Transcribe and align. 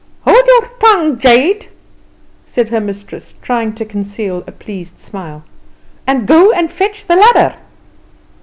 "Hold 0.21 0.43
your 0.47 0.65
tongue, 0.79 1.19
jade," 1.19 1.67
said 2.47 2.69
her 2.69 2.79
mistress, 2.81 3.35
trying 3.43 3.73
to 3.73 3.85
conceal 3.85 4.43
a 4.47 4.51
pleased 4.51 4.97
smile, 4.97 5.43
"and 6.07 6.25
go 6.27 6.51
and 6.51 6.71
fetch 6.71 7.05
the 7.05 7.15
ladder." 7.15 7.55